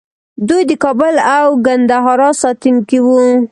[0.47, 3.21] دوی د کابل او ګندهارا ساتونکي وو